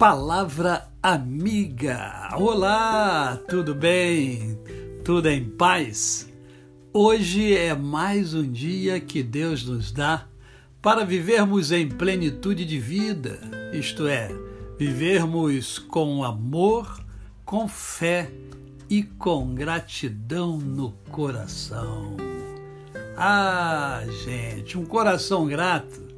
Palavra 0.00 0.88
amiga. 1.02 2.30
Olá, 2.34 3.38
tudo 3.46 3.74
bem? 3.74 4.58
Tudo 5.04 5.28
em 5.28 5.44
paz? 5.44 6.26
Hoje 6.90 7.54
é 7.54 7.74
mais 7.74 8.32
um 8.32 8.50
dia 8.50 8.98
que 8.98 9.22
Deus 9.22 9.62
nos 9.62 9.92
dá 9.92 10.26
para 10.80 11.04
vivermos 11.04 11.70
em 11.70 11.86
plenitude 11.86 12.64
de 12.64 12.78
vida, 12.78 13.38
isto 13.74 14.08
é, 14.08 14.34
vivermos 14.78 15.78
com 15.78 16.24
amor, 16.24 17.04
com 17.44 17.68
fé 17.68 18.30
e 18.88 19.02
com 19.02 19.54
gratidão 19.54 20.56
no 20.56 20.92
coração. 21.10 22.16
Ah, 23.18 24.02
gente, 24.24 24.78
um 24.78 24.86
coração 24.86 25.44
grato 25.44 26.09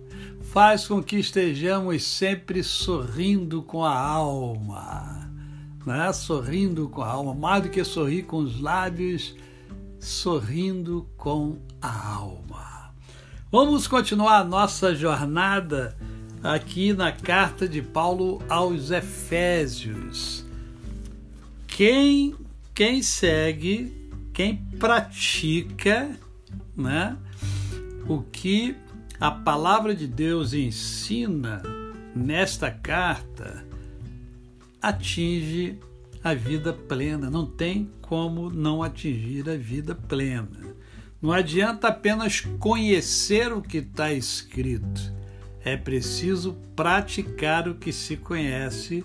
faz 0.53 0.87
com 0.87 1.03
que 1.03 1.17
estejamos 1.17 2.05
sempre 2.05 2.63
sorrindo 2.63 3.63
com 3.63 3.83
a 3.83 3.99
alma, 3.99 5.33
né? 5.87 6.13
sorrindo 6.13 6.91
com 6.91 7.01
a 7.01 7.09
alma, 7.09 7.35
mais 7.35 7.63
do 7.63 7.71
que 7.71 7.83
sorrir 7.83 8.25
com 8.25 8.37
os 8.37 8.61
lábios, 8.61 9.35
sorrindo 9.99 11.09
com 11.17 11.57
a 11.81 12.17
alma. 12.17 12.93
Vamos 13.51 13.89
continuar 13.89 14.41
a 14.41 14.45
nossa 14.45 14.95
jornada 14.95 15.97
aqui 16.43 16.93
na 16.93 17.13
carta 17.13 17.67
de 17.67 17.81
Paulo 17.81 18.43
aos 18.47 18.91
Efésios. 18.91 20.45
Quem, 21.67 22.35
quem 22.75 23.03
segue, 23.03 24.11
quem 24.35 24.57
pratica 24.79 26.11
né, 26.77 27.17
o 28.07 28.21
que 28.21 28.77
a 29.23 29.31
palavra 29.31 29.95
de 29.95 30.09
Deus 30.09 30.53
ensina 30.53 31.63
nesta 32.13 32.73
carta 32.73 33.65
atinge 34.83 35.79
a 36.25 36.35
vida 36.35 36.73
plena. 36.73 37.31
Não 37.31 37.47
tem 37.47 37.89
como 38.01 38.51
não 38.51 38.83
atingir 38.83 39.49
a 39.49 39.57
vida 39.57 39.95
plena. 39.95 40.75
Não 41.23 41.31
adianta 41.31 41.87
apenas 41.87 42.41
conhecer 42.59 43.53
o 43.53 43.63
que 43.63 43.79
está 43.79 44.13
escrito. 44.13 45.15
É 45.65 45.77
preciso 45.77 46.57
praticar 46.75 47.69
o 47.69 47.77
que 47.77 47.93
se 47.93 48.17
conhece 48.17 49.05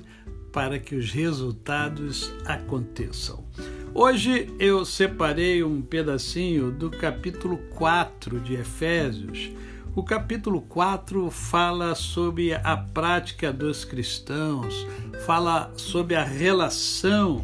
para 0.51 0.79
que 0.79 0.95
os 0.95 1.11
resultados 1.11 2.33
aconteçam. 2.43 3.45
Hoje 3.93 4.51
eu 4.57 4.83
separei 4.83 5.63
um 5.63 5.79
pedacinho 5.79 6.71
do 6.71 6.89
capítulo 6.89 7.59
4 7.75 8.39
de 8.39 8.55
Efésios 8.55 9.51
o 9.97 10.03
capítulo 10.03 10.61
4 10.61 11.31
fala 11.31 11.95
sobre 11.95 12.53
a 12.53 12.77
prática 12.77 13.51
dos 13.51 13.83
cristãos, 13.83 14.85
fala 15.25 15.73
sobre 15.75 16.13
a 16.13 16.23
relação 16.23 17.43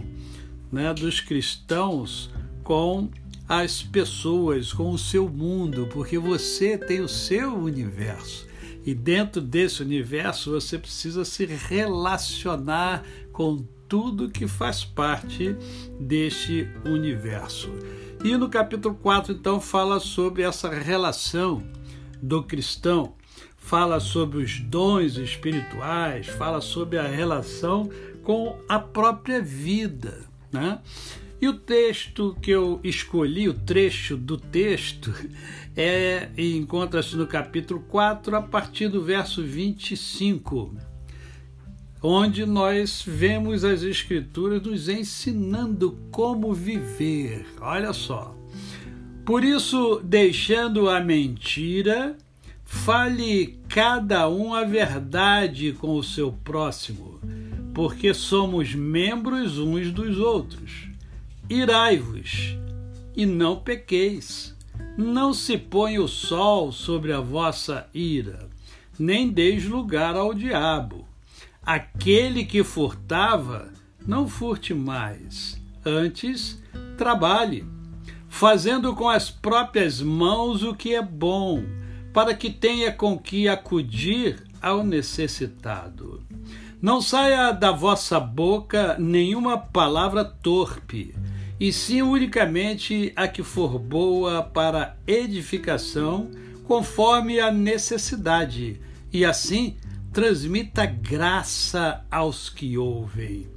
né, 0.72 0.94
dos 0.94 1.20
cristãos 1.20 2.30
com 2.64 3.09
as 3.50 3.81
pessoas, 3.81 4.72
com 4.72 4.92
o 4.92 5.00
seu 5.00 5.28
mundo, 5.28 5.90
porque 5.92 6.20
você 6.20 6.78
tem 6.78 7.02
o 7.02 7.08
seu 7.08 7.56
universo. 7.56 8.46
E 8.86 8.94
dentro 8.94 9.42
desse 9.42 9.81
universo 9.81 10.52
você 10.52 10.78
precisa 10.78 11.26
se 11.26 11.48
relacionar 11.48 13.04
com 13.31 13.66
tudo 13.90 14.30
que 14.30 14.48
faz 14.48 14.86
parte 14.86 15.56
deste 16.00 16.70
universo. 16.86 17.72
E 18.24 18.38
no 18.38 18.48
capítulo 18.48 18.94
4, 18.94 19.34
então, 19.34 19.59
fala 19.59 20.00
sobre 20.00 20.44
essa 20.44 20.70
relação 20.70 21.64
do 22.23 22.41
cristão, 22.41 23.16
fala 23.57 23.99
sobre 23.99 24.41
os 24.41 24.59
dons 24.61 25.17
espirituais, 25.17 26.27
fala 26.27 26.61
sobre 26.61 26.97
a 26.97 27.05
relação 27.05 27.89
com 28.23 28.57
a 28.69 28.79
própria 28.79 29.41
vida. 29.41 30.22
Né? 30.50 30.79
E 31.41 31.47
o 31.50 31.53
texto 31.53 32.38
que 32.41 32.51
eu 32.51 32.79
escolhi, 32.81 33.50
o 33.50 33.53
trecho 33.53 34.16
do 34.16 34.38
texto, 34.38 35.13
é 35.75 36.29
encontra-se 36.38 37.17
no 37.17 37.28
capítulo 37.28 37.81
4, 37.89 38.38
a 38.38 38.41
partir 38.41 38.88
do 38.88 39.03
verso 39.03 39.44
25, 39.44 40.73
onde 42.01 42.45
nós 42.45 43.03
vemos 43.06 43.66
as 43.66 43.83
Escrituras 43.83 44.62
nos 44.62 44.88
ensinando 44.88 46.00
como 46.09 46.53
viver. 46.53 47.45
Olha 47.59 47.91
só. 47.91 48.33
Por 49.25 49.45
isso, 49.45 50.01
deixando 50.03 50.89
a 50.89 51.00
mentira, 51.00 52.17
fale 52.66 53.57
cada 53.69 54.28
um 54.28 54.53
a 54.53 54.66
verdade 54.66 55.72
com 55.72 55.95
o 55.95 56.03
seu 56.03 56.34
próximo, 56.44 57.22
porque 57.73 58.13
somos 58.13 58.75
membros 58.75 59.57
uns 59.57 59.94
dos 59.94 60.19
outros. 60.19 60.89
Irai-vos 61.50 62.57
e 63.16 63.25
não 63.25 63.56
pequeis. 63.56 64.53
Não 64.97 65.33
se 65.33 65.57
põe 65.57 65.97
o 66.00 66.07
sol 66.07 66.73
sobre 66.73 67.13
a 67.13 67.22
vossa 67.22 67.88
ira, 67.94 68.50
nem 69.00 69.29
deis 69.29 69.66
lugar 69.66 70.17
ao 70.17 70.33
diabo. 70.33 71.07
Aquele 71.66 72.44
que 72.44 72.62
furtava, 72.62 73.72
não 74.06 74.28
furte 74.28 74.73
mais. 74.73 75.57
Antes, 75.85 76.62
trabalhe 76.97 77.66
fazendo 78.33 78.95
com 78.95 79.07
as 79.07 79.29
próprias 79.29 80.01
mãos 80.01 80.63
o 80.63 80.73
que 80.73 80.95
é 80.95 81.01
bom, 81.03 81.63
para 82.11 82.33
que 82.33 82.49
tenha 82.49 82.91
com 82.91 83.16
que 83.16 83.47
acudir 83.47 84.44
ao 84.59 84.83
necessitado. 84.83 86.19
Não 86.81 86.99
saia 86.99 87.51
da 87.51 87.71
vossa 87.71 88.19
boca 88.19 88.97
nenhuma 88.97 89.55
palavra 89.59 90.25
torpe, 90.25 91.13
e 91.59 91.71
sim 91.71 92.01
unicamente 92.01 93.13
a 93.16 93.27
que 93.27 93.44
for 93.44 93.77
boa 93.77 94.41
para 94.41 94.97
edificação, 95.05 96.31
conforme 96.63 97.39
a 97.39 97.51
necessidade, 97.51 98.81
e 99.11 99.23
assim 99.23 99.77
transmita 100.11 100.88
graça 100.88 102.03
aos 102.09 102.50
que 102.50 102.79
ouvem 102.79 103.47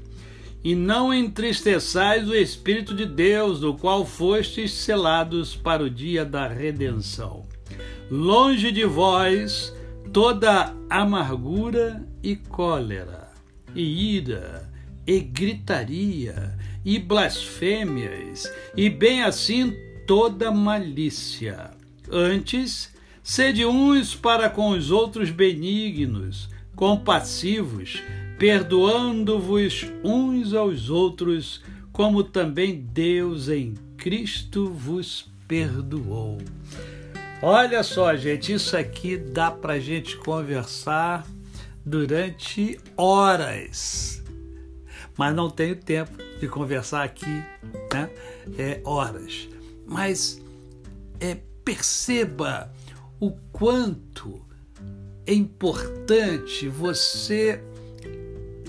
e 0.67 0.75
não 0.75 1.15
entristeçais 1.15 2.29
o 2.29 2.35
Espírito 2.35 2.93
de 2.93 3.07
Deus, 3.07 3.61
do 3.61 3.75
qual 3.75 4.05
fostes 4.05 4.73
selados 4.73 5.55
para 5.55 5.81
o 5.81 5.89
dia 5.89 6.25
da 6.25 6.49
redenção. 6.49 7.45
Longe 8.11 8.73
de 8.73 8.85
vós 8.85 9.73
toda 10.13 10.75
amargura 10.91 12.05
e 12.21 12.35
cólera, 12.35 13.31
e 13.77 14.17
ira, 14.17 14.69
e 15.07 15.21
gritaria, 15.21 16.59
e 16.85 16.99
blasfêmias, 16.99 18.53
e 18.77 18.91
bem 18.91 19.23
assim 19.23 19.73
toda 20.05 20.51
malícia. 20.51 21.71
Antes, 22.11 22.93
sede 23.23 23.65
uns 23.65 24.17
para 24.17 24.51
com 24.51 24.71
os 24.71 24.91
outros 24.91 25.31
benignos, 25.31 26.49
compassivos, 26.75 28.03
perdoando-vos 28.39 29.87
uns 30.05 30.53
aos 30.53 30.91
outros, 30.91 31.63
como 31.93 32.23
também 32.23 32.77
Deus 32.81 33.49
em 33.49 33.75
Cristo 33.97 34.71
vos 34.71 35.31
perdoou. 35.49 36.39
Olha 37.43 37.83
só, 37.83 38.15
gente, 38.17 38.53
isso 38.53 38.77
aqui 38.77 39.17
dá 39.17 39.51
para 39.51 39.79
gente 39.79 40.17
conversar 40.17 41.27
durante 41.85 42.79
horas, 42.97 44.23
mas 45.17 45.35
não 45.35 45.49
tenho 45.49 45.77
tempo 45.77 46.17
de 46.41 46.49
conversar 46.49 47.05
aqui, 47.05 47.43
né? 47.93 48.11
É 48.59 48.81
horas. 48.85 49.49
Mas 49.87 50.43
é, 51.21 51.37
perceba 51.65 52.73
o 53.21 53.31
quanto 53.53 54.45
é 55.27 55.33
importante 55.33 56.69
você 56.69 57.63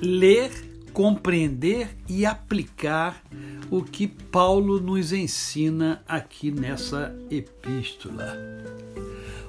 ler, 0.02 0.52
compreender 0.94 1.96
e 2.08 2.26
aplicar 2.26 3.24
o 3.70 3.84
que 3.84 4.08
Paulo 4.08 4.80
nos 4.80 5.12
ensina 5.12 6.02
aqui 6.08 6.52
nessa 6.52 7.16
epístola. 7.30 8.38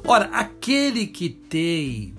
Ora, 0.04 0.26
aquele 0.26 1.06
que 1.06 1.28
tem, 1.28 2.14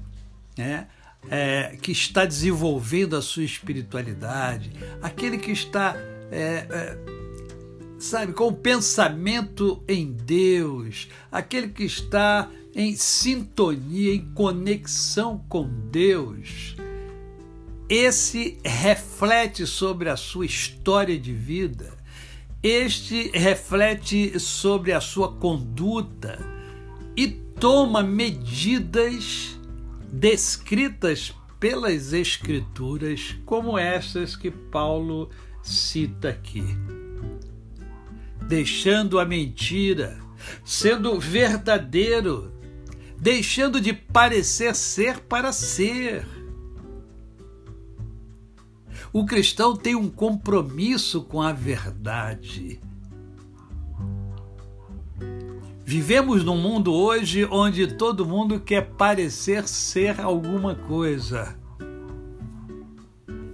né, 0.58 0.88
é, 1.30 1.78
que 1.81 1.92
está 1.92 2.26
desenvolvendo 2.26 3.16
a 3.16 3.22
sua 3.22 3.44
espiritualidade, 3.44 4.72
aquele 5.02 5.38
que 5.38 5.52
está, 5.52 5.96
é, 6.31 6.68
é, 6.70 6.98
sabe, 8.00 8.34
com 8.34 8.48
o 8.48 8.54
pensamento 8.54 9.84
em 9.88 10.12
Deus, 10.12 11.10
aquele 11.31 11.70
que 11.70 11.84
está 11.84 12.50
em 12.74 12.96
sintonia, 12.96 14.14
em 14.14 14.26
conexão 14.34 15.44
com 15.50 15.68
Deus, 15.92 16.76
esse 17.89 18.59
reflete 18.63 19.65
sobre 19.65 20.09
a 20.09 20.15
sua 20.15 20.45
história 20.45 21.18
de 21.18 21.33
vida, 21.33 21.97
este 22.62 23.31
reflete 23.33 24.39
sobre 24.39 24.94
a 24.94 25.01
sua 25.01 25.33
conduta 25.33 26.38
e 27.18 27.27
toma 27.27 28.03
medidas 28.03 29.59
descritas 30.12 31.33
pelas 31.59 32.13
Escrituras, 32.13 33.36
como 33.45 33.77
essas 33.77 34.35
que 34.35 34.51
Paulo 34.51 35.30
cita 35.63 36.30
aqui. 36.30 36.63
Deixando 38.47 39.19
a 39.19 39.25
mentira, 39.25 40.18
sendo 40.63 41.19
verdadeiro, 41.19 42.53
deixando 43.18 43.81
de 43.81 43.94
parecer 43.94 44.75
ser 44.75 45.19
para 45.19 45.51
ser. 45.51 46.38
O 49.11 49.25
cristão 49.25 49.75
tem 49.75 49.95
um 49.95 50.07
compromisso 50.07 51.23
com 51.23 51.41
a 51.41 51.51
verdade. 51.51 52.79
Vivemos 55.83 56.44
num 56.44 56.57
mundo 56.57 56.94
hoje 56.94 57.45
onde 57.45 57.88
todo 57.88 58.23
mundo 58.23 58.59
quer 58.59 58.91
parecer 58.91 59.67
ser 59.67 60.21
alguma 60.21 60.75
coisa. 60.75 61.57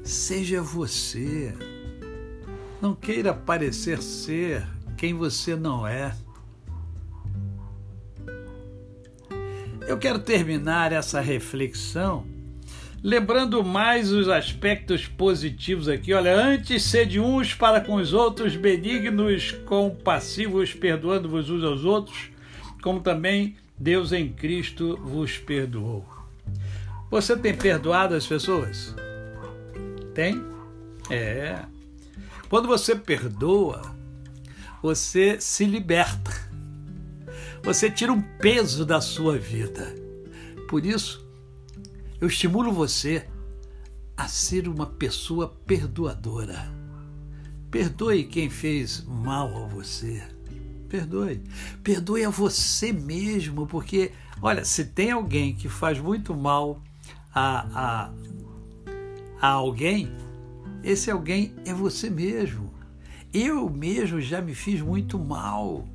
Seja 0.04 0.62
você. 0.62 1.54
Não 2.82 2.94
queira 2.94 3.34
parecer 3.34 4.02
ser 4.02 4.68
quem 4.98 5.14
você 5.14 5.56
não 5.56 5.88
é. 5.88 6.14
Eu 9.88 9.98
quero 9.98 10.20
terminar 10.20 10.92
essa 10.92 11.22
reflexão 11.22 12.35
lembrando 13.06 13.64
mais 13.64 14.12
os 14.12 14.28
aspectos 14.28 15.06
positivos 15.06 15.88
aqui. 15.88 16.12
Olha, 16.12 16.36
antes 16.36 16.82
sede 16.82 17.20
uns 17.20 17.54
para 17.54 17.80
com 17.80 17.98
os 17.98 18.14
outros, 18.14 18.56
benignos, 18.56 19.52
compassivos, 19.68 20.74
perdoando-vos 20.74 21.48
uns 21.52 21.64
aos 21.64 21.86
outros, 21.86 22.32
como 22.82 23.02
também 23.02 23.58
Deus 23.78 24.12
em 24.12 24.30
Cristo 24.30 25.00
vos 25.04 25.38
perdoou. 25.38 26.04
Você 27.12 27.38
tem 27.38 27.54
perdoado 27.54 28.16
as 28.16 28.26
pessoas? 28.26 28.96
Tem? 30.16 30.44
É. 31.12 31.60
Quando 32.50 32.68
você 32.68 32.96
perdoa, 32.96 33.84
você 34.82 35.40
se 35.40 35.64
liberta. 35.66 36.32
Você 37.62 37.92
tira 37.92 38.12
um 38.12 38.22
peso 38.22 38.84
da 38.84 39.00
sua 39.00 39.38
vida. 39.38 39.94
Por 40.68 40.84
isso, 40.84 41.25
eu 42.20 42.28
estimulo 42.28 42.72
você 42.72 43.28
a 44.16 44.28
ser 44.28 44.68
uma 44.68 44.86
pessoa 44.86 45.50
perdoadora. 45.66 46.72
Perdoe 47.70 48.24
quem 48.24 48.50
fez 48.50 49.04
mal 49.06 49.64
a 49.64 49.68
você. 49.68 50.24
Perdoe. 50.88 51.42
Perdoe 51.84 52.24
a 52.24 52.30
você 52.30 52.94
mesmo, 52.94 53.68
porque, 53.68 54.12
olha, 54.42 54.64
se 54.64 54.86
tem 54.86 55.12
alguém 55.12 55.54
que 55.54 55.68
faz 55.68 56.00
muito 56.00 56.34
mal 56.34 56.82
a, 57.34 57.68
a, 57.74 58.12
a 59.42 59.48
alguém, 59.50 60.10
esse 60.84 61.12
alguém 61.12 61.54
é 61.66 61.74
você 61.74 62.10
mesmo. 62.10 62.74
Eu 63.34 63.70
mesmo 63.70 64.22
já 64.22 64.42
me 64.42 64.56
fiz 64.56 64.80
muito 64.80 65.20
mal 65.20 65.86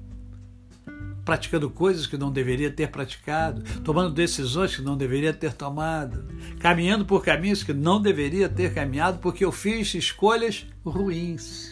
praticando 1.25 1.71
coisas 1.71 2.07
que 2.07 2.17
não 2.17 2.31
deveria 2.31 2.71
ter 2.71 2.91
praticado, 2.91 3.63
tomando 3.83 4.15
decisões 4.15 4.75
que 4.75 4.83
não 4.83 4.97
deveria 4.97 5.33
ter 5.33 5.53
tomado, 5.53 6.27
caminhando 6.59 7.05
por 7.05 7.23
caminhos 7.23 7.63
que 7.63 7.73
não 7.73 8.01
deveria 8.01 8.49
ter 8.49 8.75
caminhado 8.75 9.19
porque 9.19 9.45
eu 9.45 9.53
fiz 9.53 9.95
escolhas 9.95 10.67
ruins. 10.85 11.71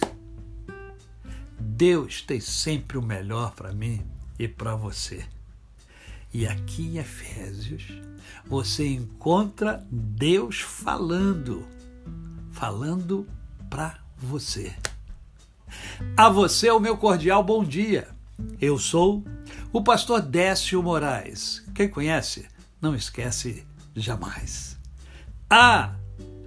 Deus 1.58 2.22
tem 2.22 2.40
sempre 2.40 2.98
o 2.98 3.02
melhor 3.02 3.52
para 3.52 3.72
mim 3.72 4.04
e 4.38 4.48
para 4.48 4.74
você. 4.74 5.24
E 6.32 6.46
aqui 6.46 6.88
em 6.88 6.98
Efésios 6.98 7.84
você 8.46 8.86
encontra 8.86 9.86
Deus 9.90 10.60
falando, 10.60 11.66
falando 12.52 13.26
para 13.70 13.98
você. 14.16 14.74
A 16.16 16.28
você 16.28 16.70
o 16.70 16.80
meu 16.80 16.96
cordial 16.96 17.42
bom 17.42 17.64
dia. 17.64 18.17
Eu 18.60 18.78
sou 18.78 19.24
o 19.72 19.82
pastor 19.82 20.20
Décio 20.20 20.82
Moraes. 20.82 21.64
Quem 21.74 21.88
conhece, 21.88 22.46
não 22.80 22.94
esquece 22.94 23.66
jamais. 23.94 24.78
Ah, 25.50 25.94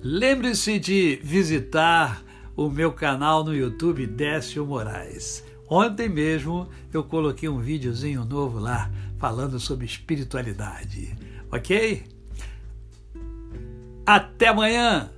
lembre-se 0.01 0.79
de 0.79 1.19
visitar 1.23 2.21
o 2.55 2.69
meu 2.69 2.91
canal 2.91 3.43
no 3.43 3.55
YouTube 3.55 4.05
Décio 4.07 4.65
Moraes. 4.65 5.43
Ontem 5.69 6.09
mesmo 6.09 6.67
eu 6.91 7.03
coloquei 7.03 7.47
um 7.47 7.59
videozinho 7.59 8.25
novo 8.25 8.59
lá 8.59 8.91
falando 9.17 9.59
sobre 9.59 9.85
espiritualidade. 9.85 11.17
Ok? 11.51 12.03
Até 14.05 14.47
amanhã! 14.47 15.11